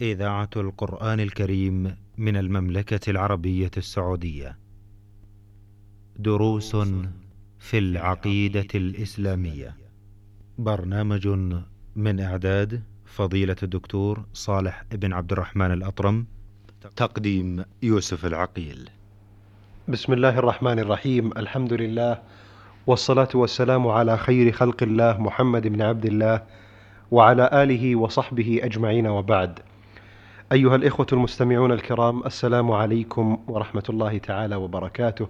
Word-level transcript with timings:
إذاعة 0.00 0.50
القرآن 0.56 1.20
الكريم 1.20 1.96
من 2.18 2.36
المملكة 2.36 3.10
العربية 3.10 3.70
السعودية. 3.76 4.58
دروس 6.18 6.76
في 7.58 7.78
العقيدة 7.78 8.66
الإسلامية. 8.74 9.76
برنامج 10.58 11.28
من 11.96 12.20
إعداد 12.20 12.82
فضيلة 13.04 13.56
الدكتور 13.62 14.24
صالح 14.32 14.84
بن 14.92 15.12
عبد 15.12 15.32
الرحمن 15.32 15.72
الأطرم. 15.72 16.26
تقديم 16.96 17.64
يوسف 17.82 18.26
العقيل. 18.26 18.90
بسم 19.88 20.12
الله 20.12 20.38
الرحمن 20.38 20.78
الرحيم 20.78 21.32
الحمد 21.32 21.72
لله 21.72 22.22
والصلاة 22.86 23.28
والسلام 23.34 23.86
على 23.86 24.18
خير 24.18 24.52
خلق 24.52 24.82
الله 24.82 25.20
محمد 25.20 25.66
بن 25.66 25.82
عبد 25.82 26.06
الله 26.06 26.42
وعلى 27.10 27.50
آله 27.52 27.96
وصحبه 27.96 28.60
أجمعين 28.62 29.06
وبعد 29.06 29.58
أيها 30.52 30.76
الإخوة 30.76 31.06
المستمعون 31.12 31.72
الكرام 31.72 32.22
السلام 32.26 32.70
عليكم 32.72 33.38
ورحمة 33.48 33.82
الله 33.88 34.18
تعالى 34.18 34.56
وبركاته 34.56 35.28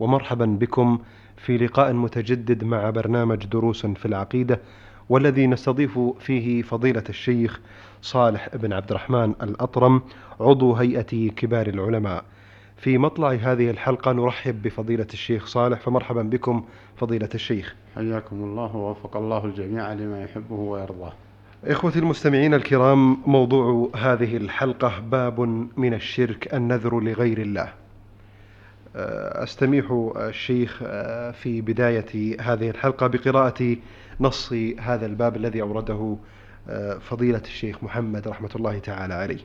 ومرحبا 0.00 0.46
بكم 0.46 0.98
في 1.36 1.58
لقاء 1.58 1.92
متجدد 1.92 2.64
مع 2.64 2.90
برنامج 2.90 3.46
دروس 3.46 3.86
في 3.86 4.06
العقيدة 4.06 4.60
والذي 5.08 5.46
نستضيف 5.46 5.98
فيه 5.98 6.62
فضيلة 6.62 7.04
الشيخ 7.08 7.60
صالح 8.02 8.56
بن 8.56 8.72
عبد 8.72 8.90
الرحمن 8.90 9.30
الأطرم 9.42 10.02
عضو 10.40 10.72
هيئة 10.74 11.30
كبار 11.30 11.66
العلماء. 11.66 12.24
في 12.76 12.98
مطلع 12.98 13.32
هذه 13.32 13.70
الحلقة 13.70 14.12
نرحب 14.12 14.62
بفضيلة 14.62 15.06
الشيخ 15.12 15.46
صالح 15.46 15.80
فمرحبا 15.80 16.22
بكم 16.22 16.64
فضيلة 16.96 17.28
الشيخ. 17.34 17.74
حياكم 17.94 18.36
الله 18.44 18.76
ووفق 18.76 19.16
الله 19.16 19.44
الجميع 19.44 19.92
لما 19.92 20.22
يحبه 20.22 20.54
ويرضاه. 20.54 21.12
إخوتي 21.66 21.98
المستمعين 21.98 22.54
الكرام 22.54 23.18
موضوع 23.26 23.90
هذه 23.96 24.36
الحلقة 24.36 25.00
باب 25.00 25.40
من 25.76 25.94
الشرك 25.94 26.54
النذر 26.54 27.00
لغير 27.00 27.38
الله. 27.38 27.72
أستميح 29.42 30.12
الشيخ 30.16 30.78
في 31.32 31.60
بداية 31.60 32.40
هذه 32.40 32.70
الحلقة 32.70 33.06
بقراءة 33.06 33.76
نص 34.20 34.52
هذا 34.80 35.06
الباب 35.06 35.36
الذي 35.36 35.62
أورده 35.62 36.16
فضيلة 37.00 37.42
الشيخ 37.44 37.84
محمد 37.84 38.28
رحمة 38.28 38.50
الله 38.56 38.78
تعالى 38.78 39.14
عليه. 39.14 39.40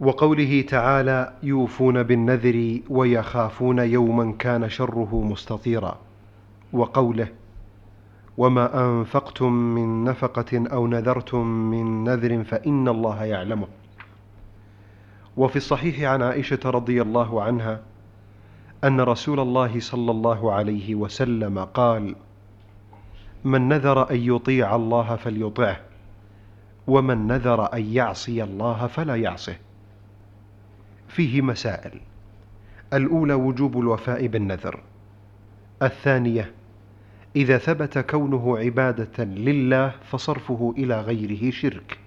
وقوله 0.00 0.64
تعالى 0.68 1.32
يوفون 1.42 2.02
بالنذر 2.02 2.80
ويخافون 2.90 3.78
يوما 3.78 4.34
كان 4.38 4.68
شره 4.68 5.22
مستطيرا. 5.24 5.98
وقوله 6.72 7.28
وما 8.38 8.84
أنفقتم 8.84 9.52
من 9.52 10.04
نفقة 10.04 10.68
أو 10.72 10.86
نذرتم 10.86 11.46
من 11.46 12.04
نذر 12.04 12.44
فإن 12.44 12.88
الله 12.88 13.24
يعلمه. 13.24 13.66
وفي 15.36 15.56
الصحيح 15.56 16.02
عن 16.02 16.22
عائشة 16.22 16.60
رضي 16.64 17.02
الله 17.02 17.42
عنها 17.42 17.80
أن 18.84 19.00
رسول 19.00 19.40
الله 19.40 19.80
صلى 19.80 20.10
الله 20.10 20.52
عليه 20.52 20.94
وسلم 20.94 21.58
قال 21.58 22.16
من 23.44 23.68
نذر 23.68 24.10
أن 24.10 24.16
يطيع 24.16 24.76
الله 24.76 25.16
فليطعه 25.16 25.80
ومن 26.86 27.26
نذر 27.26 27.74
أن 27.74 27.82
يعصي 27.92 28.42
الله 28.44 28.86
فلا 28.86 29.16
يعصه. 29.16 29.56
فيه 31.08 31.40
مسائل. 31.40 32.00
الأولى 32.92 33.34
وجوب 33.34 33.78
الوفاء 33.78 34.26
بالنذر. 34.26 34.80
الثانية 35.82 36.52
إذا 37.36 37.58
ثبت 37.58 37.98
كونه 37.98 38.58
عبادة 38.58 39.24
لله 39.24 39.94
فصرفه 40.10 40.74
إلى 40.78 41.00
غيره 41.00 41.50
شرك. 41.50 41.98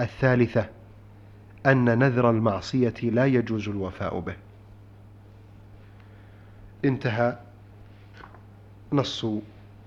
الثالثة 0.00 0.68
أن 1.66 1.98
نذر 1.98 2.30
المعصية 2.30 2.94
لا 3.02 3.26
يجوز 3.26 3.68
الوفاء 3.68 4.20
به. 4.20 4.36
انتهى 6.84 7.38
نص 8.92 9.26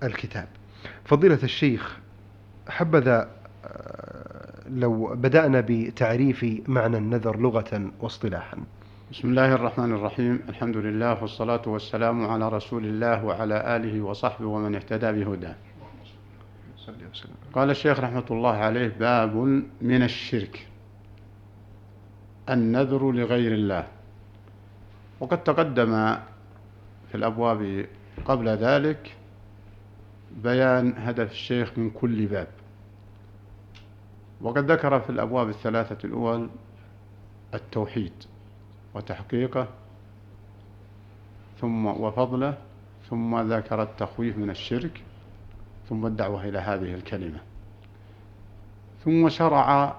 الكتاب. 0.02 0.48
فضيلة 1.04 1.38
الشيخ 1.42 1.98
حبذا 2.68 3.30
لو 4.70 5.14
بدأنا 5.14 5.64
بتعريف 5.68 6.46
معنى 6.68 6.96
النذر 6.96 7.36
لغة 7.36 7.90
واصطلاحا. 8.00 8.56
بسم 9.12 9.28
الله 9.28 9.54
الرحمن 9.54 9.92
الرحيم. 9.92 10.42
الحمد 10.48 10.76
لله 10.76 11.22
والصلاة 11.22 11.62
والسلام 11.66 12.26
على 12.26 12.48
رسول 12.48 12.84
الله 12.84 13.24
وعلى 13.24 13.76
آله 13.76 14.00
وصحبه 14.00 14.46
ومن 14.46 14.74
اهتدى 14.74 15.12
بهداه. 15.12 15.56
قال 17.52 17.70
الشيخ 17.70 18.00
رحمة 18.00 18.24
الله 18.30 18.56
عليه 18.56 18.88
باب 18.88 19.36
من 19.80 20.02
الشرك 20.02 20.66
النذر 22.48 23.12
لغير 23.12 23.52
الله. 23.52 23.86
وقد 25.20 25.44
تقدم 25.44 26.16
في 27.08 27.14
الأبواب 27.14 27.86
قبل 28.24 28.48
ذلك 28.48 29.16
بيان 30.42 30.94
هدف 30.96 31.30
الشيخ 31.30 31.72
من 31.76 31.90
كل 31.90 32.26
باب. 32.26 32.48
وقد 34.40 34.70
ذكر 34.70 35.00
في 35.00 35.10
الأبواب 35.10 35.48
الثلاثة 35.48 35.98
الأول 36.04 36.50
التوحيد. 37.54 38.12
وتحقيقه 38.94 39.68
ثم 41.60 41.86
وفضله 41.86 42.58
ثم 43.10 43.52
ذكر 43.52 43.82
التخويف 43.82 44.38
من 44.38 44.50
الشرك 44.50 45.02
ثم 45.88 46.06
الدعوة 46.06 46.48
إلى 46.48 46.58
هذه 46.58 46.94
الكلمة. 46.94 47.38
ثم 49.04 49.28
شرع 49.28 49.96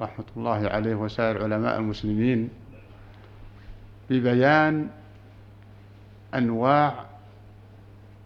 رحمة 0.00 0.24
الله 0.36 0.68
عليه 0.68 0.94
وسائر 0.94 1.42
علماء 1.42 1.78
المسلمين 1.78 2.48
ببيان 4.10 4.88
أنواع 6.34 7.04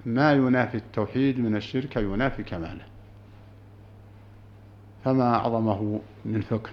ما 0.06 0.32
ينافي 0.32 0.76
التوحيد 0.76 1.40
من 1.40 1.56
الشرك 1.56 1.96
ينافي 1.96 2.42
كماله. 2.42 2.84
فما 5.04 5.34
أعظمه 5.34 6.00
من 6.24 6.40
فقه 6.40 6.70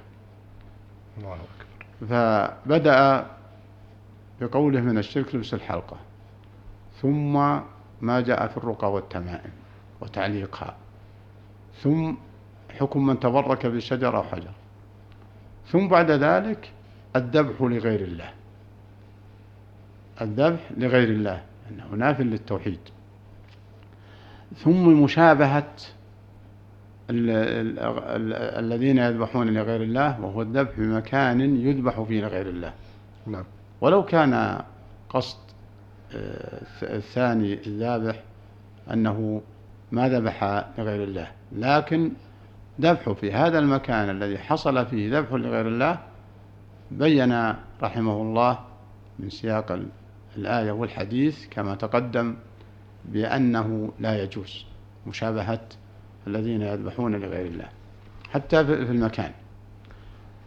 الله 1.17 1.33
أكبر. 1.33 2.09
فبدأ 2.09 3.27
بقوله 4.41 4.81
من 4.81 4.97
الشرك 4.97 5.35
لبس 5.35 5.53
الحلقة. 5.53 5.97
ثم 7.01 7.34
ما 8.01 8.22
جاء 8.22 8.47
في 8.47 8.57
الرقى 8.57 8.91
والتمائم 8.91 9.51
وتعليقها. 10.01 10.75
ثم 11.81 12.13
حكم 12.79 13.06
من 13.06 13.19
تبرك 13.19 13.66
بشجر 13.66 14.18
أو 14.18 14.24
حجر. 14.24 14.51
ثم 15.68 15.88
بعد 15.88 16.12
ذلك 16.12 16.72
الذبح 17.16 17.62
لغير 17.62 18.01
الله. 18.01 18.29
الذبح 20.22 20.72
لغير 20.78 21.09
الله 21.09 21.41
أنه 21.72 21.88
ناف 21.95 22.22
للتوحيد. 22.22 22.79
ثم 24.56 25.03
مشابهة 25.03 25.72
الذين 27.09 28.97
يذبحون 28.97 29.47
لغير 29.47 29.81
الله 29.84 30.22
وهو 30.22 30.41
الذبح 30.41 30.72
في 30.72 30.81
مكان 30.81 31.41
يذبح 31.41 32.01
فيه 32.01 32.22
لغير 32.22 32.50
الله. 32.50 32.74
نعم. 33.28 33.45
ولو 33.81 34.06
كان 34.06 34.62
قصد 35.09 35.38
الثاني 36.84 37.53
الذابح 37.68 38.24
أنه 38.94 39.41
ما 39.91 40.09
ذبح 40.09 40.44
لغير 40.78 41.03
الله 41.03 41.31
لكن 41.52 42.12
ذبحه 42.81 43.13
في 43.13 43.31
هذا 43.34 43.59
المكان 43.59 44.09
الذي 44.09 44.38
حصل 44.38 44.86
فيه 44.86 45.19
ذبح 45.19 45.34
لغير 45.34 45.68
الله 45.68 46.00
بين 46.91 47.53
رحمه 47.81 48.22
الله 48.22 48.59
من 49.19 49.30
سياق 49.30 49.80
الآية 50.38 50.72
والحديث 50.72 51.47
كما 51.50 51.75
تقدم 51.75 52.36
بأنه 53.06 53.92
لا 54.00 54.24
يجوز 54.24 54.66
مشابهة 55.07 55.62
الذين 56.28 56.62
يذبحون 56.62 57.16
لغير 57.16 57.46
الله 57.46 57.69
حتى 58.31 58.66
في 58.66 58.74
المكان. 58.74 59.31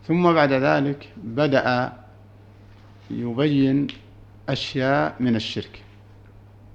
ثم 0.04 0.32
بعد 0.32 0.52
ذلك 0.52 1.12
بدأ 1.16 1.92
يبين 3.10 3.86
أشياء 4.48 5.16
من 5.20 5.36
الشرك 5.36 5.82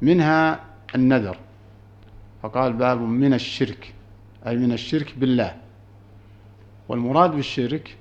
منها 0.02 0.60
النذر. 0.96 1.38
فقال 2.44 2.74
باب 2.74 3.02
من 3.02 3.34
الشرك 3.34 3.94
أي 4.48 4.58
من 4.58 4.72
الشرك 4.72 5.18
بالله. 5.18 5.56
والمراد 6.90 7.32
بالشرك 7.32 7.98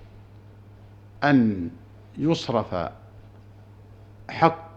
أن 1.24 1.70
يصرف 2.18 2.90
حق 4.30 4.68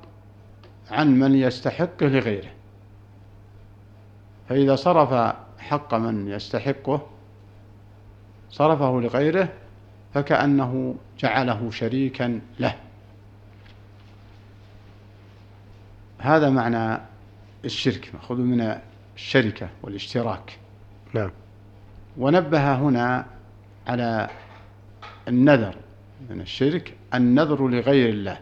عن 0.92 1.19
من 1.19 1.36
يستحقه 1.36 2.06
لغيره. 2.06 2.52
فإذا 4.50 4.75
صرف 4.75 5.36
حق 5.60 5.94
من 5.94 6.28
يستحقه 6.28 7.07
صرفه 8.50 9.02
لغيره 9.02 9.54
فكأنه 10.13 10.96
جعله 11.19 11.72
شريكا 11.72 12.42
له. 12.60 12.84
هذا 16.19 16.50
معنى 16.50 17.01
الشرك 17.65 18.12
مأخوذ 18.13 18.38
من 18.38 18.77
الشركة 19.15 19.69
والاشتراك. 19.83 20.59
نعم. 21.13 21.31
ونبه 22.17 22.75
هنا 22.75 23.25
على 23.88 24.29
النذر 25.27 25.75
من 26.29 26.41
الشرك 26.41 26.94
النذر 27.13 27.67
لغير 27.67 28.09
الله. 28.09 28.38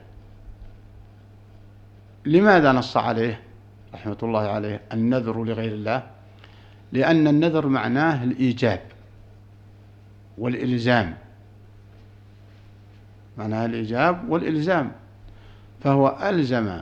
لماذا 2.25 2.71
نص 2.71 2.97
عليه 2.97 3.39
رحمة 3.93 4.17
الله 4.23 4.47
عليه 4.47 4.81
النذر 4.93 5.43
لغير 5.43 5.73
الله؟ 5.73 6.03
لأن 6.91 7.27
النذر 7.27 7.67
معناه 7.67 8.23
الإيجاب 8.23 8.81
والإلزام. 10.37 11.17
معناه 13.37 13.65
الإيجاب 13.65 14.29
والإلزام. 14.29 14.91
فهو 15.83 16.17
ألزم 16.21 16.79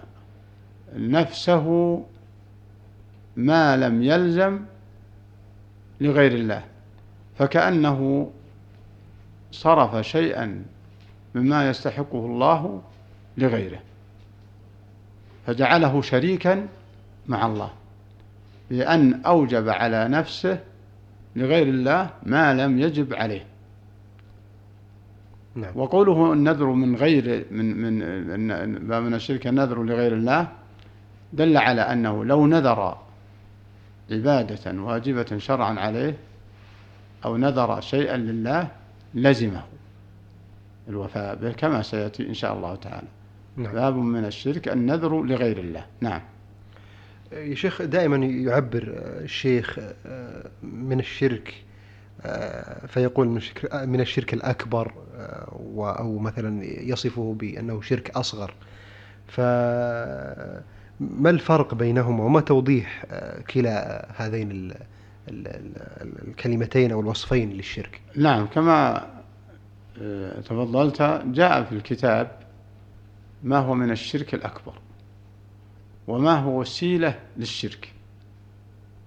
نفسه 0.96 1.98
ما 3.36 3.78
لم 3.78 4.04
يلزم 4.04 4.60
لغير 6.02 6.32
الله 6.32 6.64
فكأنه 7.38 8.32
صرف 9.52 10.06
شيئا 10.06 10.64
مما 11.36 11.70
يستحقه 11.70 12.26
الله 12.26 12.82
لغيره 13.38 13.80
فجعله 15.48 16.02
شريكا 16.02 16.68
مع 17.28 17.46
الله 17.46 17.72
بأن 18.70 19.22
أوجب 19.26 19.70
على 19.70 20.08
نفسه 20.08 20.60
لغير 21.36 21.68
الله 21.68 22.10
ما 22.24 22.54
لم 22.54 22.80
يجب 22.80 23.14
عليه 23.14 23.46
نعم. 25.56 25.72
وقوله 25.76 26.34
النذر 26.34 26.66
من 26.66 26.96
غير 26.96 27.46
من 27.52 27.82
من 27.82 28.88
من 29.04 29.14
الشرك 29.14 29.48
النذر 29.48 29.84
لغير 29.84 30.14
الله 30.14 30.48
دل 31.34 31.58
على 31.58 31.82
أنه 31.82 32.26
لو 32.26 32.48
نذر 32.48 32.98
عبادة 34.12 34.82
واجبة 34.82 35.38
شرعا 35.38 35.80
عليه 35.80 36.18
أو 37.26 37.38
نذر 37.38 37.82
شيئا 37.82 38.18
لله 38.18 38.68
لزمه 39.14 39.64
الوفاء 40.88 41.36
به 41.36 41.52
كما 41.52 41.82
سيأتي 41.82 42.28
إن 42.28 42.34
شاء 42.34 42.54
الله 42.54 42.76
تعالى. 42.76 43.08
نعم. 43.58 43.74
باب 43.74 43.96
من 43.96 44.26
الشرك 44.26 44.68
النذر 44.68 45.24
لغير 45.24 45.58
الله. 45.58 45.86
نعم. 46.02 46.22
يا 47.32 47.56
شيخ 47.56 47.82
دائما 47.82 48.18
يعبر 48.26 48.84
الشيخ 48.98 49.80
من 50.64 51.00
الشرك 51.00 51.54
فيقول 52.88 53.42
من 53.74 54.02
الشرك 54.02 54.34
الأكبر 54.34 54.94
أو 55.78 56.20
مثلا 56.20 56.64
يصفه 56.64 57.36
بأنه 57.40 57.82
شرك 57.82 58.10
أصغر. 58.10 58.54
فما 61.02 61.30
الفرق 61.30 61.74
بينهما 61.74 62.24
وما 62.24 62.42
توضيح 62.42 63.06
كلا 63.54 64.08
هذين 64.18 64.74
الكلمتين 66.28 66.92
أو 66.92 67.00
الوصفين 67.00 67.50
للشرك؟ 67.50 68.02
نعم 68.16 68.46
كما 68.46 69.08
تفضلت 70.46 71.02
جاء 71.26 71.64
في 71.64 71.72
الكتاب 71.72 72.40
ما 73.44 73.58
هو 73.58 73.74
من 73.74 73.92
الشرك 73.92 74.34
الأكبر 74.34 74.74
وما 76.08 76.40
هو 76.40 76.60
وسيلة 76.60 77.20
للشرك 77.38 77.94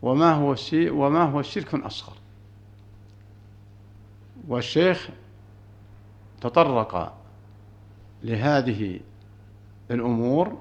وما 0.02 0.32
هو 0.32 0.54
وما 0.74 1.22
هو 1.22 1.42
شرك 1.42 1.74
أصغر. 1.74 2.16
والشيخ 4.48 5.08
تطرق 6.40 7.18
لهذه 8.22 9.00
الأمور 9.90 10.58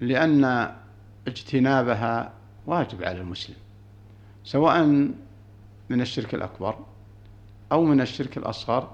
لأن 0.00 0.72
اجتنابها 1.26 2.32
واجب 2.66 3.04
على 3.04 3.20
المسلم 3.20 3.56
سواء 4.44 4.84
من 5.90 6.00
الشرك 6.00 6.34
الأكبر 6.34 6.78
أو 7.72 7.84
من 7.84 8.00
الشرك 8.00 8.36
الأصغر 8.36 8.90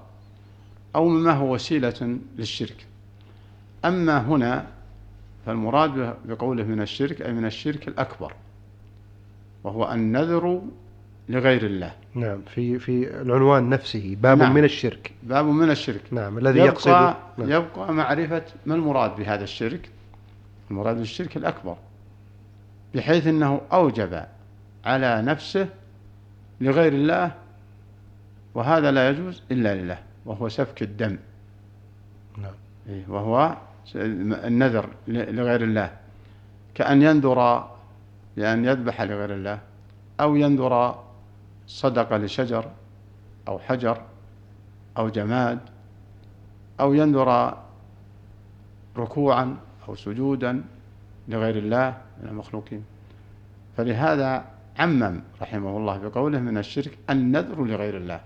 أو 0.95 1.07
مما 1.07 1.31
هو 1.31 1.53
وسيلة 1.53 2.17
للشرك. 2.37 2.85
أما 3.85 4.17
هنا 4.17 4.67
فالمراد 5.45 6.15
بقوله 6.25 6.63
من 6.63 6.81
الشرك 6.81 7.21
أي 7.21 7.33
من 7.33 7.45
الشرك 7.45 7.87
الأكبر 7.87 8.33
وهو 9.63 9.91
النذر 9.91 10.61
لغير 11.29 11.65
الله. 11.65 11.93
نعم 12.15 12.41
في 12.41 12.79
في 12.79 13.21
العنوان 13.21 13.69
نفسه 13.69 14.17
باب 14.21 14.37
نعم. 14.37 14.53
من 14.53 14.63
الشرك. 14.63 15.11
باب 15.23 15.45
من 15.45 15.69
الشرك. 15.69 16.01
نعم 16.11 16.37
الذي 16.37 16.59
يقصد 16.59 16.91
نعم. 17.37 17.51
يبقى 17.51 17.93
معرفة 17.93 18.43
ما 18.65 18.75
المراد 18.75 19.15
بهذا 19.15 19.43
الشرك. 19.43 19.89
المراد 20.71 20.97
بالشرك 20.97 21.37
الأكبر 21.37 21.77
بحيث 22.95 23.27
أنه 23.27 23.61
أوجب 23.73 24.23
على 24.85 25.21
نفسه 25.21 25.69
لغير 26.61 26.93
الله 26.93 27.31
وهذا 28.53 28.91
لا 28.91 29.09
يجوز 29.09 29.43
إلا 29.51 29.75
لله 29.75 29.97
وهو 30.25 30.49
سفك 30.49 30.81
الدم. 30.81 31.17
نعم. 32.37 32.53
إيه، 32.89 33.03
وهو 33.07 33.57
النذر 33.95 34.89
لغير 35.07 35.63
الله. 35.63 35.91
كأن 36.75 37.01
ينذر 37.01 37.69
بأن 38.37 38.65
يذبح 38.65 39.01
لغير 39.01 39.33
الله 39.33 39.59
أو 40.19 40.35
ينذر 40.35 41.03
صدقة 41.67 42.17
لشجر 42.17 42.71
أو 43.47 43.59
حجر 43.59 44.01
أو 44.97 45.09
جماد 45.09 45.59
أو 46.79 46.93
ينذر 46.93 47.57
ركوعا 48.97 49.57
أو 49.89 49.95
سجودا 49.95 50.63
لغير 51.27 51.57
الله 51.57 51.97
من 52.23 52.29
المخلوقين. 52.29 52.83
فلهذا 53.77 54.45
عمم 54.79 55.21
رحمه 55.41 55.77
الله 55.77 55.97
بقوله 55.97 56.39
من 56.39 56.57
الشرك 56.57 56.97
النذر 57.09 57.65
لغير 57.65 57.97
الله. 57.97 58.19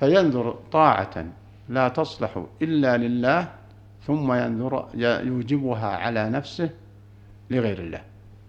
فينذر 0.00 0.58
طاعة 0.72 1.26
لا 1.68 1.88
تصلح 1.88 2.44
إلا 2.62 2.96
لله 2.96 3.48
ثم 4.06 4.32
ينذر 4.32 4.88
يوجبها 5.24 5.96
على 5.96 6.30
نفسه 6.30 6.70
لغير 7.50 7.78
الله. 7.78 8.00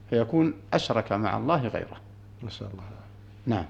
فيكون 0.10 0.54
أشرك 0.74 1.12
مع 1.12 1.38
الله 1.38 1.68
غيره. 1.68 1.98
نسأل 2.44 2.68
الله 2.68 2.84
نعم. 3.46 3.66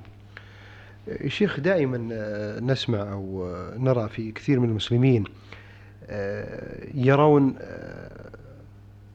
شيخ 1.27 1.59
دائما 1.59 2.09
آه، 2.11 2.59
نسمع 2.59 3.11
أو 3.11 3.45
آه، 3.45 3.77
نرى 3.77 4.09
في 4.09 4.31
كثير 4.31 4.59
من 4.59 4.69
المسلمين 4.69 5.23
آه، 6.05 6.87
يرون 6.93 7.55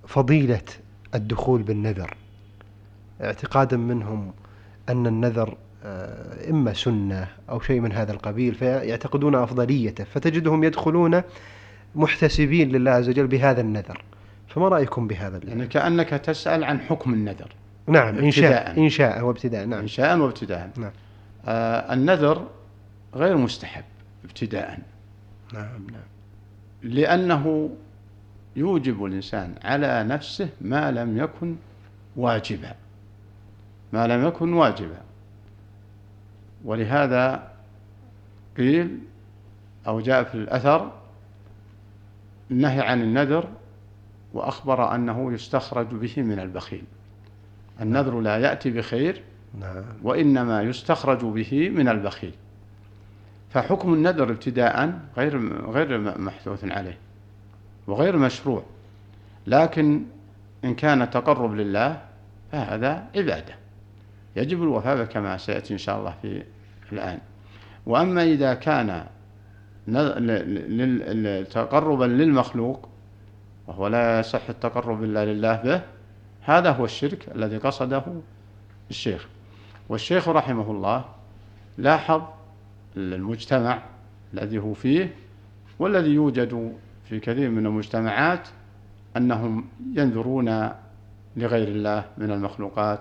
فضيلة 0.09 0.63
الدخول 1.15 1.63
بالنذر. 1.63 2.17
اعتقادا 3.21 3.77
منهم 3.77 4.33
أن 4.89 5.07
النذر 5.07 5.57
إما 6.51 6.73
سنة 6.73 7.29
أو 7.51 7.61
شيء 7.61 7.81
من 7.81 7.93
هذا 7.93 8.13
القبيل 8.13 8.55
فيعتقدون 8.55 9.35
أفضليته 9.35 10.05
فتجدهم 10.05 10.65
يدخلون 10.65 11.23
محتسبين 11.95 12.73
لله 12.73 12.91
عز 12.91 13.09
وجل 13.09 13.27
بهذا 13.27 13.61
النذر. 13.61 14.03
فما 14.49 14.69
رأيكم 14.69 15.09
بهذا 15.09 15.41
يعني 15.45 15.67
كأنك 15.67 16.09
تسأل 16.09 16.65
عن 16.65 16.81
حكم 16.81 17.15
النذر. 17.15 17.53
نعم 17.87 18.19
إنشاء 18.19 18.79
إنشاء 18.79 19.25
وابتداء 19.25 19.67
نعم. 19.67 19.81
إنشاء 19.81 20.19
وابتداء 20.19 20.71
نعم. 20.77 20.93
آه 21.47 21.95
النذر 21.95 22.47
غير 23.15 23.37
مستحب 23.37 23.85
ابتداء. 24.25 24.79
نعم 25.55 25.87
نعم. 25.93 26.03
لأنه 26.83 27.71
يوجب 28.59 29.05
الإنسان 29.05 29.55
على 29.65 30.05
نفسه 30.05 30.49
ما 30.61 30.91
لم 30.91 31.19
يكن 31.19 31.57
واجبا. 32.17 32.75
ما 33.93 34.07
لم 34.07 34.27
يكن 34.27 34.53
واجبا. 34.53 35.01
ولهذا 36.65 37.53
قيل 38.57 38.99
أو 39.87 40.01
جاء 40.01 40.25
في 40.25 40.35
الأثر 40.35 40.93
النهي 42.51 42.81
عن 42.81 43.03
النذر 43.03 43.49
وأخبر 44.33 44.95
أنه 44.95 45.33
يستخرج 45.33 45.87
به 45.87 46.23
من 46.23 46.39
البخيل. 46.39 46.85
النذر 47.81 48.21
لا 48.21 48.39
يأتي 48.39 48.71
بخير 48.71 49.23
نعم. 49.61 49.85
وإنما 50.03 50.63
يستخرج 50.63 51.25
به 51.25 51.71
من 51.71 51.89
البخيل. 51.89 52.35
فحكم 53.51 53.95
النذر 53.95 54.31
ابتداء 54.31 55.01
غير 55.17 55.55
غير 55.71 56.19
محثوث 56.19 56.65
عليه. 56.65 56.99
وغير 57.89 58.17
مشروع. 58.17 58.63
لكن 59.47 60.03
إن 60.65 60.75
كان 60.75 61.11
تقرب 61.11 61.55
لله 61.55 62.01
فهذا 62.53 63.07
عبادة. 63.17 63.55
يجب 64.37 64.63
الوفاء 64.63 65.05
كما 65.05 65.37
سيأتي 65.37 65.73
إن 65.73 65.79
شاء 65.79 65.99
الله 65.99 66.15
في 66.23 66.93
الآن. 66.93 67.19
وأما 67.87 68.23
إذا 68.23 68.55
كان 68.55 69.05
تقربا 71.51 72.05
للمخلوق 72.05 72.89
وهو 73.67 73.87
لا 73.87 74.21
يصح 74.21 74.49
التقرب 74.49 75.05
إلا 75.05 75.33
لله 75.33 75.57
به 75.57 75.83
هذا 76.43 76.71
هو 76.71 76.85
الشرك 76.85 77.29
الذي 77.35 77.57
قصده 77.57 78.05
الشيخ. 78.91 79.29
والشيخ 79.89 80.29
رحمه 80.29 80.71
الله 80.71 81.05
لاحظ 81.79 82.23
المجتمع 82.97 83.83
الذي 84.35 84.59
هو 84.59 84.75
فيه 84.75 85.15
والذي 85.79 86.11
يوجد 86.11 86.73
في 87.09 87.21
كثير 87.21 87.51
من 87.51 87.67
المجتمعات 87.67 88.49
أنهم 89.17 89.65
ينذرون 89.93 90.69
لغير 91.37 91.69
الله 91.69 92.05
من 92.19 92.31
المخلوقات 92.31 93.01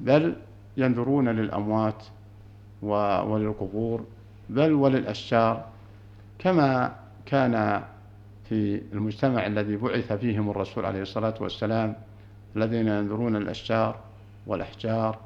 بل 0.00 0.36
ينذرون 0.76 1.28
للأموات 1.28 2.04
وللقبور 2.82 4.04
بل 4.48 4.72
وللأشجار 4.72 5.64
كما 6.38 6.96
كان 7.26 7.82
في 8.48 8.82
المجتمع 8.92 9.46
الذي 9.46 9.76
بعث 9.76 10.12
فيهم 10.12 10.50
الرسول 10.50 10.84
عليه 10.84 11.02
الصلاة 11.02 11.34
والسلام 11.40 11.94
الذين 12.56 12.88
ينظرون 12.88 13.36
الأشجار 13.36 13.96
والأحجار 14.46 15.18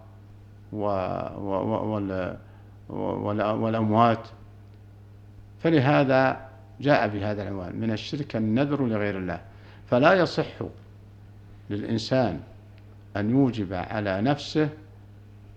والأموات. 2.91 4.29
فلهذا 5.61 6.52
جاء 6.83 7.09
بهذا 7.09 7.43
العنوان 7.43 7.77
من 7.77 7.93
الشرك 7.93 8.37
النذر 8.37 8.87
لغير 8.87 9.19
الله. 9.19 9.41
فلا 9.91 10.12
يصح 10.12 10.62
للإنسان 11.71 12.41
أن 13.17 13.31
يوجب 13.31 13.73
على 13.73 14.21
نفسه 14.21 14.69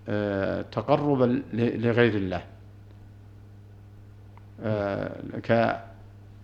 آه، 0.09 0.61
تقربا 0.61 1.43
لغير 1.53 2.15
الله. 2.15 2.41
آه، 4.63 5.11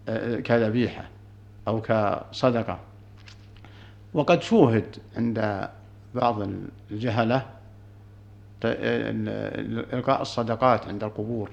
آه، 0.07 0.39
كذبيحة 0.39 1.09
أو 1.67 1.81
كصدقة. 1.81 2.79
وقد 4.13 4.41
شوهد 4.41 4.95
عند 5.17 5.69
بعض 6.15 6.49
الجهلة 6.91 7.45
إلقاء 9.93 10.21
الصدقات 10.21 10.87
عند 10.87 11.03
القبور. 11.03 11.49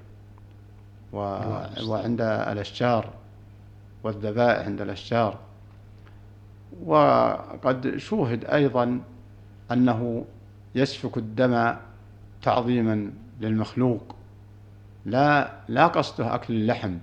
وعند 1.12 2.20
الأشجار 2.20 3.10
والذبائح 4.02 4.66
عند 4.66 4.80
الأشجار. 4.80 5.38
وقد 6.84 7.96
شوهد 7.96 8.44
أيضا 8.44 9.00
أنه 9.72 10.24
يسفك 10.74 11.16
الدم 11.16 11.76
تعظيما 12.42 13.12
للمخلوق. 13.40 14.16
لا 15.04 15.52
لا 15.68 15.86
قصده 15.86 16.34
أكل 16.34 16.54
اللحم 16.54 16.94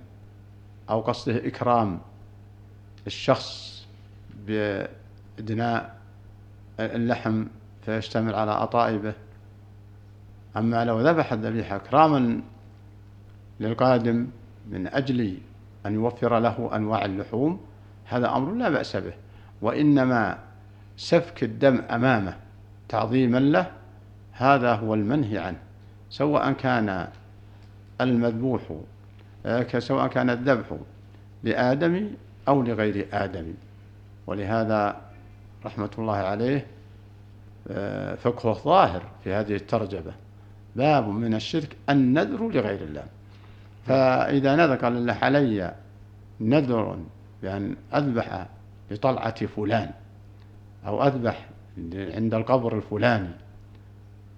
أو 0.90 1.00
قصده 1.00 1.46
إكرام 1.46 2.00
الشخص 3.06 3.86
بإدناء 4.46 5.96
اللحم 6.80 7.44
فيشتمل 7.82 8.34
على 8.34 8.50
أطائبه. 8.50 9.14
أما 10.56 10.84
لو 10.84 11.00
ذبح 11.00 11.32
الذبيحة 11.32 11.76
إكراما 11.76 12.40
للقادم 13.60 14.26
من 14.70 14.86
أجل 14.86 15.38
أن 15.86 15.94
يوفر 15.94 16.38
له 16.38 16.70
أنواع 16.76 17.04
اللحوم 17.04 17.60
هذا 18.04 18.36
أمر 18.36 18.52
لا 18.52 18.68
بأس 18.68 18.96
به. 18.96 19.12
وإنما 19.62 20.38
سفك 20.96 21.44
الدم 21.44 21.82
أمامه 21.90 22.36
تعظيما 22.88 23.38
له 23.38 23.70
هذا 24.32 24.72
هو 24.72 24.94
المنهي 24.94 25.38
عنه. 25.38 25.58
سواء 26.10 26.52
كان 26.52 27.08
المذبوح 28.00 28.60
آه، 29.46 29.78
سواء 29.78 30.06
كان 30.06 30.30
الذبح 30.30 30.66
لآدم 31.42 32.10
أو 32.48 32.62
لغير 32.62 33.06
آدم. 33.12 33.54
ولهذا 34.26 35.00
رحمة 35.64 35.90
الله 35.98 36.16
عليه 36.16 36.66
آه، 37.68 38.14
فقهه 38.14 38.52
ظاهر 38.52 39.02
في 39.24 39.32
هذه 39.32 39.54
الترجمة. 39.54 40.12
باب 40.76 41.08
من 41.08 41.34
الشرك 41.34 41.76
النذر 41.90 42.48
لغير 42.48 42.82
الله. 42.82 43.04
فإذا 43.86 44.56
نذر 44.56 44.74
قال 44.74 44.96
الله 44.96 45.12
علي 45.12 45.74
نذر 46.40 46.98
بأن 47.42 47.76
أذبح 47.94 48.46
لطلعة 48.90 49.46
فلان 49.46 49.90
أو 50.86 51.06
أذبح 51.06 51.46
عند 51.94 52.34
القبر 52.34 52.76
الفلاني. 52.76 53.28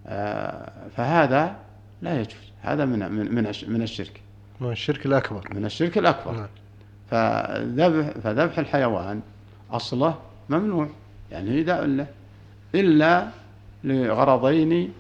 آه، 0.06 0.72
فهذا 0.96 1.56
لا 2.02 2.20
يجوز. 2.20 2.52
هذا 2.62 2.84
من 2.84 3.12
من 3.12 3.34
من 3.68 3.82
الشرك. 3.82 4.20
من 4.60 4.70
الشرك 4.70 5.06
الأكبر. 5.06 5.54
من 5.54 5.64
الشرك 5.64 5.98
الأكبر. 5.98 6.32
نعم. 6.32 6.48
فذبح 7.10 8.10
فذبح 8.10 8.58
الحيوان 8.58 9.20
أصله 9.70 10.14
ممنوع. 10.48 10.88
يعني 11.30 11.60
إذا 11.60 11.84
إلا 11.84 12.06
إلا 12.74 13.28
لغرضين 13.84 14.92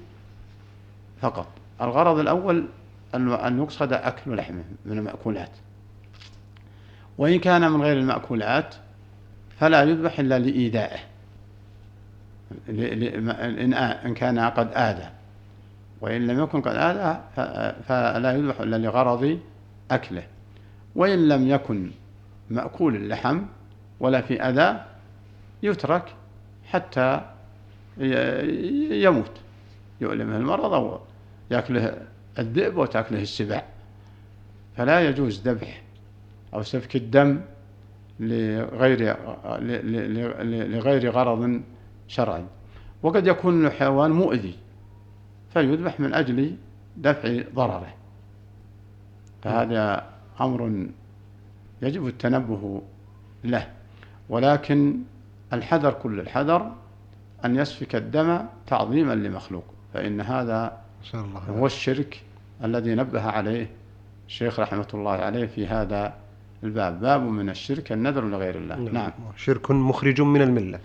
فقط. 1.20 1.46
الغرض 1.80 2.18
الأول 2.18 2.66
أن 3.14 3.58
يقصد 3.58 3.92
أكل 3.92 4.36
لحمه 4.36 4.64
من 4.84 4.98
المأكولات. 4.98 5.50
وإن 7.18 7.38
كان 7.38 7.72
من 7.72 7.82
غير 7.82 7.98
المأكولات 7.98 8.74
فلا 9.58 9.82
يذبح 9.82 10.18
إلا 10.18 10.38
لإيذائه. 10.38 10.98
إن 14.06 14.14
كان 14.14 14.38
قد 14.38 14.72
آذى. 14.72 15.10
وإن 16.00 16.26
لم 16.26 16.42
يكن 16.42 16.60
قد 16.60 16.74
آذى 16.74 17.20
فلا 17.82 18.32
يذبح 18.32 18.60
إلا 18.60 18.76
لغرض 18.76 19.38
أكله. 19.90 20.26
وإن 20.94 21.28
لم 21.28 21.48
يكن 21.48 21.90
مأكول 22.50 22.96
اللحم 22.96 23.42
ولا 24.00 24.20
في 24.20 24.42
أذى 24.42 24.84
يترك 25.62 26.14
حتى 26.66 27.20
يموت. 28.90 29.32
يؤلمه 30.00 30.36
المرض 30.36 30.72
أو 30.72 31.00
يأكله 31.50 31.94
الذئب 32.38 32.76
وتأكله 32.76 33.22
السباع 33.22 33.64
فلا 34.76 35.08
يجوز 35.08 35.48
ذبح 35.48 35.82
أو 36.54 36.62
سفك 36.62 36.96
الدم 36.96 37.40
لغير 38.20 39.16
لغير 40.68 41.10
غرض 41.10 41.60
شرعي. 42.08 42.44
وقد 43.02 43.26
يكون 43.26 43.66
الحيوان 43.66 44.10
مؤذي 44.10 44.54
فيذبح 45.52 46.00
من 46.00 46.14
أجل 46.14 46.56
دفع 46.96 47.42
ضرره. 47.54 47.94
فهذا 49.42 50.06
أمر 50.40 50.86
يجب 51.82 52.06
التنبه 52.06 52.82
له. 53.44 53.68
ولكن 54.28 54.96
الحذر 55.52 55.92
كل 55.92 56.20
الحذر 56.20 56.72
أن 57.44 57.56
يسفك 57.56 57.94
الدم 57.94 58.38
تعظيما 58.66 59.12
لمخلوق 59.14 59.64
فإن 59.94 60.20
هذا 60.20 60.78
هو 61.48 61.66
الشرك 61.66 62.22
الذي 62.64 62.94
نبه 62.94 63.22
عليه 63.22 63.70
الشيخ 64.26 64.60
رحمة 64.60 64.86
الله 64.94 65.12
عليه 65.12 65.46
في 65.46 65.66
هذا 65.66 66.14
الباب. 66.64 67.00
باب 67.00 67.22
من 67.22 67.50
الشرك 67.50 67.92
النذر 67.92 68.24
لغير 68.24 68.56
الله. 68.56 68.76
نعم, 68.76 68.94
نعم. 68.94 69.12
شرك 69.36 69.70
مخرج 69.70 70.20
من 70.20 70.42
الملة. 70.42 70.78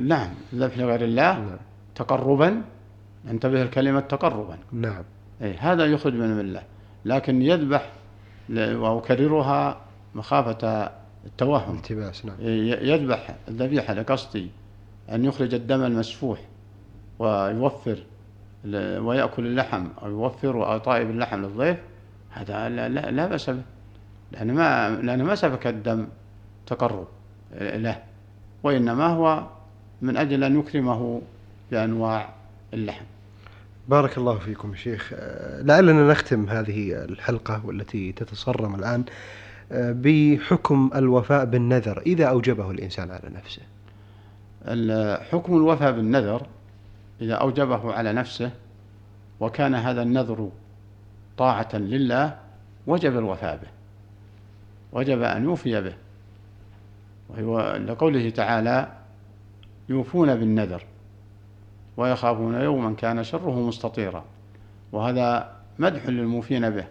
نعم. 0.00 0.30
الذبح 0.52 0.78
لغير 0.78 1.04
الله 1.04 1.38
نعم. 1.38 1.56
تقربا. 1.94 2.62
انتبه 3.30 3.62
الكلمة 3.62 4.00
تقربا. 4.00 4.58
نعم. 4.72 5.02
أي 5.42 5.54
هذا 5.54 5.86
يخرج 5.86 6.14
من 6.14 6.24
الملة. 6.24 6.62
لكن 7.04 7.42
يذبح 7.42 7.92
وأكررها 8.56 9.80
مخافة 10.14 10.90
التوهم. 11.26 11.76
التباس 11.76 12.26
نعم. 12.26 12.36
يذبح 12.82 13.36
الذبيحة 13.48 13.94
لقصد 13.94 14.48
أن 15.12 15.24
يخرج 15.24 15.54
الدم 15.54 15.82
المسفوح 15.82 16.40
ويوفر 17.18 17.98
ويأكل 19.04 19.46
اللحم 19.46 19.86
أو 20.02 20.10
يوفر 20.10 20.78
طائب 20.78 21.10
اللحم 21.10 21.42
للضيف 21.42 21.76
هذا 22.30 22.68
لا, 22.68 22.88
لا, 22.88 23.10
لا 23.10 23.26
بأس 23.26 23.50
به 23.50 23.62
لأن 24.32 24.54
ما 24.54 24.90
لأن 24.90 25.22
ما 25.22 25.34
سفك 25.34 25.66
الدم 25.66 26.06
تقرب 26.66 27.06
له 27.60 28.02
وإنما 28.62 29.06
هو 29.06 29.46
من 30.02 30.16
أجل 30.16 30.44
أن 30.44 30.58
يكرمه 30.58 31.22
بأنواع 31.70 32.28
اللحم. 32.74 33.04
بارك 33.88 34.18
الله 34.18 34.38
فيكم 34.38 34.74
شيخ. 34.74 35.12
لعلنا 35.58 36.10
نختم 36.10 36.48
هذه 36.48 37.04
الحلقة 37.04 37.66
والتي 37.66 38.12
تتصرم 38.12 38.74
الآن 38.74 39.04
بحكم 39.72 40.90
الوفاء 40.94 41.44
بالنذر 41.44 42.02
إذا 42.06 42.24
أوجبه 42.24 42.70
الإنسان 42.70 43.10
على 43.10 43.30
نفسه. 43.34 43.62
حكم 45.30 45.56
الوفاء 45.56 45.92
بالنذر 45.92 46.46
إذا 47.20 47.34
أوجبه 47.34 47.92
على 47.92 48.12
نفسه 48.12 48.50
وكان 49.40 49.74
هذا 49.74 50.02
النذر 50.02 50.50
طاعة 51.38 51.68
لله 51.74 52.38
وجب 52.86 53.18
الوفاء 53.18 53.56
به 53.56 53.68
وجب 54.92 55.22
أن 55.22 55.44
يوفي 55.44 55.80
به. 55.80 55.94
وهو 57.28 57.76
لقوله 57.76 58.30
تعالى 58.30 58.92
يوفون 59.88 60.34
بالنذر 60.34 60.84
ويخافون 61.96 62.54
يوما 62.54 62.94
كان 62.94 63.24
شره 63.24 63.60
مستطيرا. 63.60 64.24
وهذا 64.92 65.52
مدح 65.78 66.06
للموفين 66.06 66.70
به. 66.70 66.84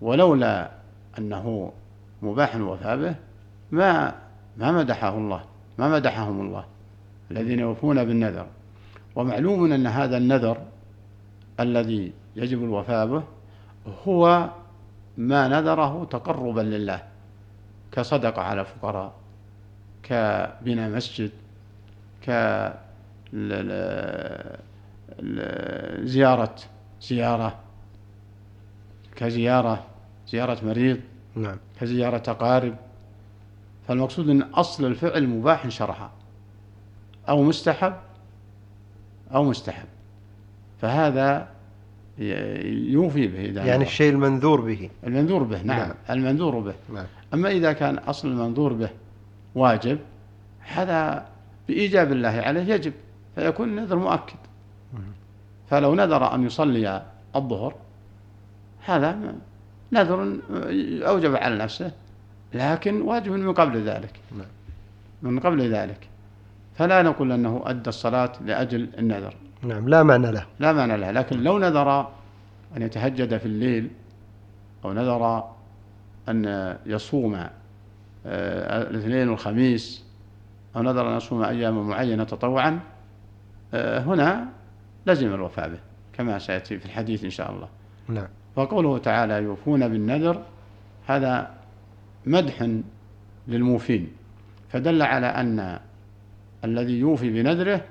ولولا 0.00 0.70
أنه 1.18 1.72
مباح 2.22 2.54
الوفاء 2.54 2.96
به 2.96 3.14
ما 3.70 4.14
ما 4.56 4.72
مدحه 4.72 5.18
الله 5.18 5.44
ما 5.78 5.88
مدحهم 5.88 6.40
الله 6.40 6.64
الذين 7.30 7.58
يوفون 7.58 8.04
بالنذر. 8.04 8.46
ومعلوم 9.16 9.72
أن 9.72 9.86
هذا 9.86 10.16
النذر 10.16 10.58
الذي 11.60 12.12
يجب 12.36 12.64
الوفاء 12.64 13.06
به 13.06 13.22
هو 14.06 14.50
ما 15.16 15.48
نذره 15.48 16.04
تقربا 16.04 16.60
لله 16.60 17.02
كصدقة 17.92 18.42
على 18.42 18.60
الفقراء 18.60 19.12
كبناء 20.02 20.90
مسجد 20.90 21.30
كزيارة 26.02 26.54
زيارة 27.00 27.58
كزيارة 29.16 29.86
زيارة 30.28 30.64
مريض 30.64 31.00
نعم. 31.34 31.56
كزيارة 31.80 32.22
أقارب. 32.28 32.76
فالمقصود 33.88 34.28
أن 34.28 34.42
أصل 34.42 34.84
الفعل 34.84 35.28
مباح 35.28 35.68
شرعا 35.68 36.10
أو 37.28 37.42
مستحب. 37.42 37.94
أو 39.34 39.44
مستحب. 39.44 39.86
فهذا 40.80 41.48
يوفي 42.18 43.26
به 43.26 43.44
إذا 43.44 43.64
يعني 43.64 43.84
الشيء 43.84 44.12
المنذور 44.12 44.60
به. 44.60 44.90
المنذور 45.06 45.42
به 45.42 45.62
نعم, 45.62 45.78
نعم. 45.78 45.94
المنذور 46.10 46.58
به. 46.58 46.74
نعم. 46.94 47.06
أما 47.34 47.50
إذا 47.50 47.72
كان 47.72 47.98
أصل 47.98 48.28
المنذور 48.28 48.72
به 48.72 48.90
واجب 49.54 49.98
هذا 50.60 51.26
بإيجاب 51.68 52.12
الله 52.12 52.28
عليه 52.28 52.74
يجب 52.74 52.92
فيكون 53.34 53.68
النذر 53.68 53.96
مؤكد. 53.96 54.36
فلو 55.70 55.94
نذر 55.94 56.34
أن 56.34 56.46
يصلي 56.46 57.02
الظهر 57.36 57.74
هذا 58.84 59.34
نذر 59.92 60.36
أوجب 61.08 61.36
على 61.36 61.56
نفسه 61.56 61.92
لكن 62.54 63.02
واجب 63.02 63.32
من 63.32 63.52
قبل 63.52 63.82
ذلك. 63.82 64.10
نعم. 64.32 64.46
من 65.22 65.40
قبل 65.40 65.74
ذلك. 65.74 66.08
فلا 66.74 67.02
نقول 67.02 67.32
أنه 67.32 67.62
أدى 67.64 67.88
الصلاة 67.88 68.32
لأجل 68.44 68.88
النذر. 68.98 69.34
نعم 69.62 69.88
لا 69.88 70.02
معنى 70.02 70.32
له. 70.32 70.46
لا 70.58 70.72
معنى 70.72 70.96
له 70.96 71.10
لكن 71.10 71.42
لو 71.42 71.58
نذر 71.58 72.00
أن 72.76 72.82
يتهجد 72.82 73.36
في 73.38 73.46
الليل 73.46 73.90
أو 74.84 74.92
نذر 74.92 75.44
أن 76.28 76.76
يصوم 76.86 77.34
آه، 78.26 78.82
الاثنين 78.90 79.28
والخميس 79.28 80.04
أو 80.76 80.82
نذر 80.82 81.12
أن 81.12 81.16
يصوم 81.16 81.42
أيام 81.42 81.88
معينة 81.88 82.24
تطوعا 82.24 82.80
آه، 83.74 83.98
هنا 83.98 84.48
لزم 85.06 85.34
الوفاء 85.34 85.68
به 85.68 85.78
كما 86.12 86.38
سيأتي 86.38 86.78
في 86.78 86.86
الحديث 86.86 87.24
إن 87.24 87.30
شاء 87.30 87.50
الله. 87.50 87.68
نعم. 88.08 88.28
وقوله 88.56 88.98
تعالى 88.98 89.34
يوفون 89.34 89.88
بالنذر 89.88 90.42
هذا 91.06 91.50
مدح 92.26 92.68
للموفين. 93.48 94.08
فدل 94.68 95.02
على 95.02 95.26
أن 95.26 95.80
الذي 96.64 96.98
يوفي 96.98 97.30
بنذره 97.30 97.84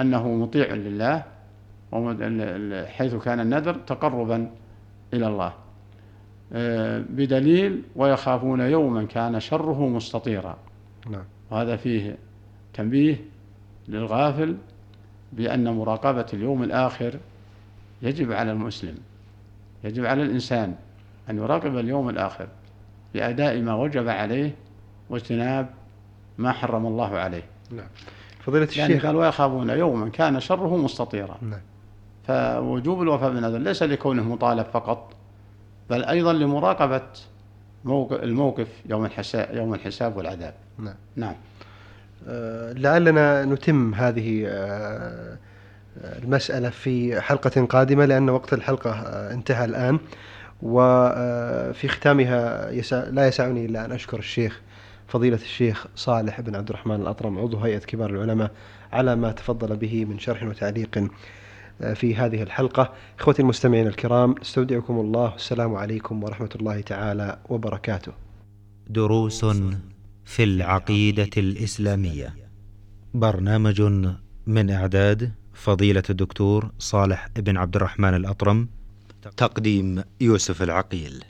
أنه 0.00 0.28
مطيع 0.28 0.74
لله 0.74 1.24
حيث 2.86 3.14
كان 3.14 3.40
النذر 3.40 3.74
تقربا 3.74 4.50
إلى 5.14 5.26
الله. 5.26 5.52
آه، 6.52 7.04
بدليل 7.10 7.82
ويخافون 7.96 8.60
يوما 8.60 9.04
كان 9.04 9.40
شره 9.40 9.88
مستطيرا. 9.88 10.58
نعم. 11.10 11.24
وهذا 11.50 11.76
فيه 11.76 12.16
تنبيه 12.74 13.16
للغافل 13.88 14.56
بأن 15.32 15.68
مراقبة 15.68 16.26
اليوم 16.32 16.62
الآخر 16.62 17.18
يجب 18.02 18.32
على 18.32 18.52
المسلم 18.52 18.94
يجب 19.84 20.04
على 20.04 20.22
الإنسان 20.22 20.74
أن 21.30 21.36
يراقب 21.36 21.78
اليوم 21.78 22.08
الآخر 22.08 22.48
بأداء 23.14 23.60
ما 23.60 23.74
وجب 23.74 24.08
عليه 24.08 24.54
واجتناب 25.10 25.70
ما 26.38 26.52
حرم 26.52 26.86
الله 26.86 27.18
عليه. 27.18 27.42
نعم. 27.70 27.86
فضيلة 28.46 28.64
الشيخ. 28.64 28.78
يعني 28.78 28.98
قال 28.98 29.16
ويخافون 29.16 29.70
يوما 29.70 30.08
كان 30.08 30.40
شره 30.40 30.76
مستطيرا. 30.76 31.38
نعم. 31.42 31.60
فوجوب 32.26 33.02
الوفاء 33.02 33.30
بالنذر 33.30 33.58
ليس 33.58 33.82
لكونه 33.82 34.22
مطالب 34.22 34.66
فقط 34.72 35.12
بل 35.90 36.04
أيضا 36.04 36.32
لمراقبة 36.32 37.02
الموقف 38.12 38.68
يوم 38.88 39.04
الحساب 39.04 39.56
يوم 39.56 39.74
الحساب 39.74 40.16
والعذاب. 40.16 40.54
نعم. 40.78 40.94
نعم. 41.16 41.34
آه، 42.28 42.72
لعلنا 42.72 43.44
نتم 43.44 43.94
هذه 43.94 44.44
آه، 44.46 45.36
المسألة 46.02 46.70
في 46.70 47.20
حلقة 47.20 47.64
قادمة 47.64 48.04
لأن 48.04 48.30
وقت 48.30 48.52
الحلقة 48.52 48.90
آه، 48.90 49.32
انتهى 49.32 49.64
الآن. 49.64 49.98
وفي 50.62 51.88
ختامها 51.88 52.70
لا 53.10 53.28
يسعني 53.28 53.64
إلا 53.64 53.84
أن 53.84 53.92
أشكر 53.92 54.18
الشيخ 54.18 54.60
فضيلة 55.08 55.36
الشيخ 55.36 55.86
صالح 55.96 56.40
بن 56.40 56.56
عبد 56.56 56.68
الرحمن 56.68 56.94
الأطرم 56.94 57.38
عضو 57.38 57.58
هيئة 57.58 57.78
كبار 57.78 58.10
العلماء 58.10 58.52
على 58.92 59.16
ما 59.16 59.32
تفضل 59.32 59.76
به 59.76 60.04
من 60.04 60.18
شرح 60.18 60.42
وتعليق 60.42 61.08
آه، 61.80 61.94
في 61.94 62.16
هذه 62.16 62.42
الحلقة. 62.42 62.92
إخوتي 63.18 63.42
المستمعين 63.42 63.86
الكرام 63.86 64.34
أستودعكم 64.42 65.00
الله. 65.00 65.34
السلام 65.34 65.74
عليكم 65.74 66.24
ورحمة 66.24 66.48
الله 66.56 66.80
تعالى 66.80 67.38
وبركاته. 67.48 68.12
دروس 68.88 69.44
في 70.24 70.44
العقيدة 70.44 71.30
الإسلامية. 71.36 72.34
برنامج 73.14 73.82
من 74.46 74.70
إعداد 74.70 75.32
فضيلة 75.54 76.02
الدكتور 76.10 76.70
صالح 76.78 77.28
بن 77.36 77.56
عبد 77.56 77.76
الرحمن 77.76 78.14
الأطرم. 78.14 78.68
تقديم 79.36 80.02
يوسف 80.20 80.62
العقيل. 80.62 81.24